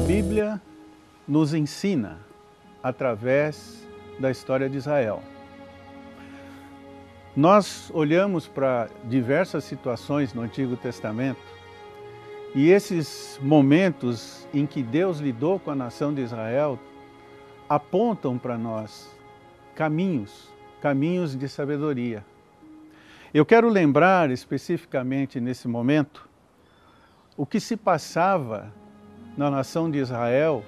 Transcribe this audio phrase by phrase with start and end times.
[0.00, 0.58] A Bíblia
[1.28, 2.16] nos ensina
[2.82, 3.86] através
[4.18, 5.22] da história de Israel.
[7.36, 11.42] Nós olhamos para diversas situações no Antigo Testamento
[12.54, 16.78] e esses momentos em que Deus lidou com a nação de Israel
[17.68, 19.14] apontam para nós
[19.74, 20.48] caminhos,
[20.80, 22.24] caminhos de sabedoria.
[23.34, 26.26] Eu quero lembrar especificamente nesse momento
[27.36, 28.72] o que se passava
[29.36, 30.64] na nação de Israel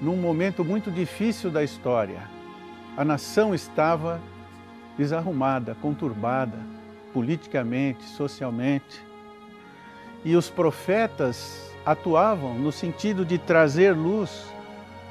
[0.00, 2.20] num momento muito difícil da história.
[2.96, 4.20] A nação estava
[4.96, 6.58] desarrumada, conturbada,
[7.12, 9.02] politicamente, socialmente.
[10.24, 14.46] E os profetas atuavam no sentido de trazer luz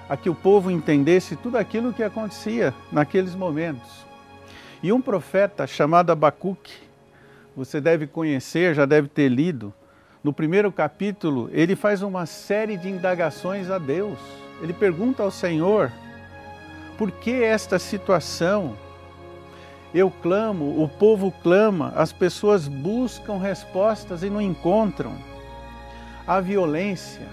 [0.10, 4.06] a que o povo entendesse tudo aquilo que acontecia naqueles momentos.
[4.84, 6.74] E um profeta chamado Abacuque,
[7.56, 9.74] você deve conhecer, já deve ter lido,
[10.26, 14.18] no primeiro capítulo, ele faz uma série de indagações a Deus.
[14.60, 15.92] Ele pergunta ao Senhor:
[16.98, 18.76] por que esta situação?
[19.94, 25.16] Eu clamo, o povo clama, as pessoas buscam respostas e não encontram.
[26.26, 27.28] A violência.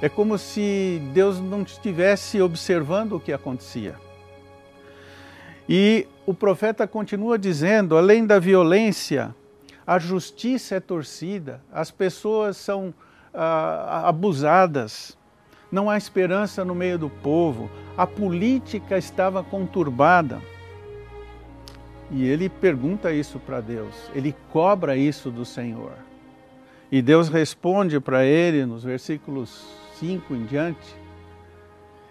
[0.00, 3.96] É como se Deus não estivesse observando o que acontecia.
[5.68, 9.34] E o profeta continua dizendo: além da violência,
[9.86, 12.94] a justiça é torcida, as pessoas são
[13.34, 15.16] ah, abusadas,
[15.70, 20.40] não há esperança no meio do povo, a política estava conturbada.
[22.10, 25.92] E ele pergunta isso para Deus, ele cobra isso do Senhor.
[26.90, 29.64] E Deus responde para ele nos versículos
[29.98, 31.02] 5 em diante,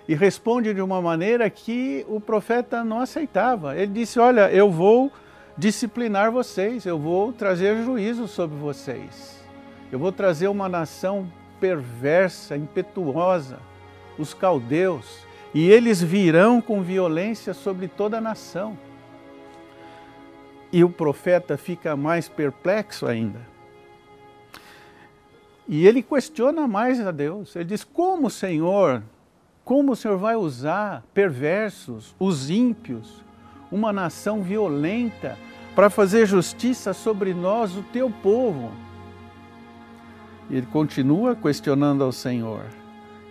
[0.08, 3.78] e responde de uma maneira que o profeta não aceitava.
[3.78, 5.12] Ele disse: Olha, eu vou
[5.58, 9.44] disciplinar vocês, eu vou trazer juízo sobre vocês.
[9.92, 13.60] Eu vou trazer uma nação perversa, impetuosa,
[14.18, 18.78] os caldeus, e eles virão com violência sobre toda a nação.
[20.72, 23.40] E o profeta fica mais perplexo ainda.
[25.68, 27.56] E ele questiona mais a Deus.
[27.56, 29.04] Ele diz: Como, Senhor,
[29.64, 33.24] como o Senhor vai usar perversos, os ímpios,
[33.72, 35.38] uma nação violenta,
[35.74, 38.72] para fazer justiça sobre nós, o teu povo.
[40.50, 42.66] E ele continua questionando ao Senhor.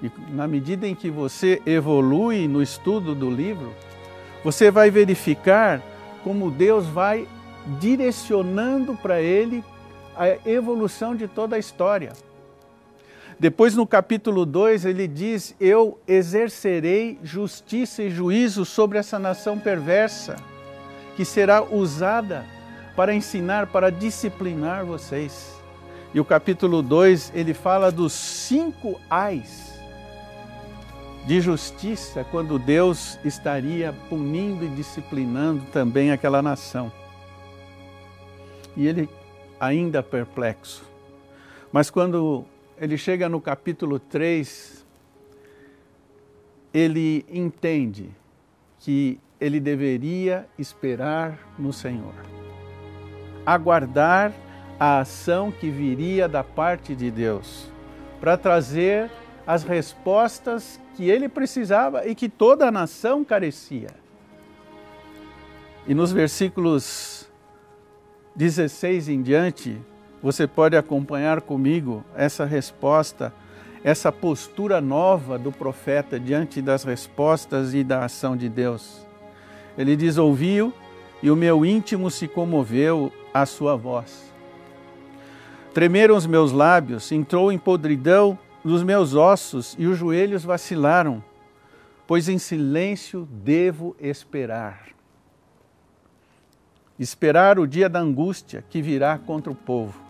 [0.02, 3.74] E na medida em que você evolui no estudo do livro,
[4.42, 5.82] você vai verificar
[6.24, 7.28] como Deus vai
[7.78, 9.62] direcionando para ele
[10.16, 12.12] a evolução de toda a história.
[13.40, 20.36] Depois, no capítulo 2, ele diz: Eu exercerei justiça e juízo sobre essa nação perversa,
[21.16, 22.44] que será usada
[22.94, 25.58] para ensinar, para disciplinar vocês.
[26.12, 29.72] E o capítulo 2, ele fala dos cinco ais
[31.26, 36.92] de justiça, quando Deus estaria punindo e disciplinando também aquela nação.
[38.76, 39.08] E ele
[39.58, 40.84] ainda perplexo.
[41.72, 42.44] Mas quando
[42.80, 44.86] ele chega no capítulo 3,
[46.72, 48.08] ele entende
[48.78, 52.14] que ele deveria esperar no Senhor,
[53.44, 54.32] aguardar
[54.78, 57.70] a ação que viria da parte de Deus,
[58.18, 59.10] para trazer
[59.46, 63.90] as respostas que ele precisava e que toda a nação carecia.
[65.86, 67.28] E nos versículos
[68.34, 69.78] 16 em diante,
[70.22, 73.32] você pode acompanhar comigo essa resposta,
[73.82, 79.06] essa postura nova do profeta diante das respostas e da ação de Deus.
[79.78, 80.74] Ele diz: Ouviu
[81.22, 84.30] e o meu íntimo se comoveu à sua voz.
[85.72, 91.24] Tremeram os meus lábios, entrou em podridão nos meus ossos e os joelhos vacilaram,
[92.06, 94.88] pois em silêncio devo esperar.
[96.98, 100.09] Esperar o dia da angústia que virá contra o povo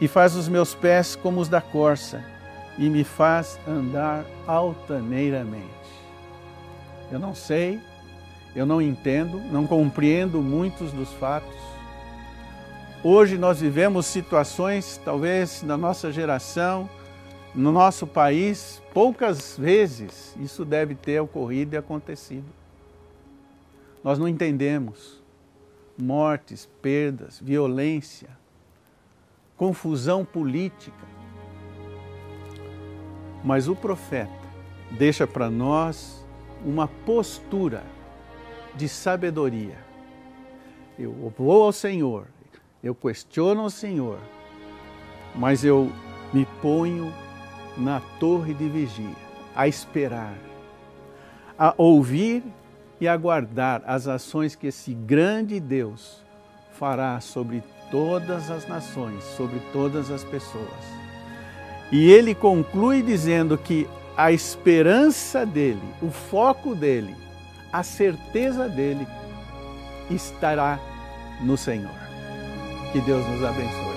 [0.00, 2.22] e faz os meus pés como os da corça
[2.78, 5.66] e me faz andar altaneiramente.
[7.10, 7.80] Eu não sei,
[8.54, 11.56] eu não entendo, não compreendo muitos dos fatos.
[13.02, 16.88] Hoje nós vivemos situações, talvez na nossa geração,
[17.56, 22.44] No nosso país, poucas vezes isso deve ter ocorrido e acontecido.
[24.04, 25.22] Nós não entendemos
[25.96, 28.28] mortes, perdas, violência,
[29.56, 31.06] confusão política.
[33.42, 34.32] Mas o profeta
[34.90, 36.24] deixa para nós
[36.64, 37.84] uma postura
[38.74, 39.78] de sabedoria.
[40.98, 42.26] Eu vou ao Senhor,
[42.82, 44.18] eu questiono o Senhor,
[45.34, 45.90] mas eu
[46.32, 47.12] me ponho
[47.76, 49.14] na torre de vigia,
[49.54, 50.34] a esperar,
[51.58, 52.42] a ouvir
[53.00, 56.24] e aguardar as ações que esse grande Deus
[56.72, 60.96] fará sobre todas as nações, sobre todas as pessoas.
[61.90, 67.14] E ele conclui dizendo que a esperança dele, o foco dele,
[67.72, 69.06] a certeza dele
[70.10, 70.78] estará
[71.40, 71.94] no Senhor.
[72.92, 73.95] Que Deus nos abençoe.